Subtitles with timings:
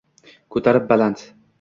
[0.55, 1.27] Ko’tarib baland.